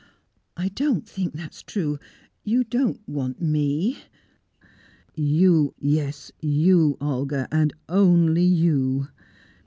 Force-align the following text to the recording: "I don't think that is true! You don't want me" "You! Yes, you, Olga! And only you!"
"I 0.57 0.69
don't 0.69 1.07
think 1.07 1.33
that 1.33 1.53
is 1.53 1.61
true! 1.61 1.99
You 2.43 2.63
don't 2.63 3.07
want 3.07 3.39
me" 3.39 3.99
"You! 5.13 5.75
Yes, 5.77 6.31
you, 6.39 6.97
Olga! 6.99 7.47
And 7.51 7.71
only 7.87 8.41
you!" 8.43 9.09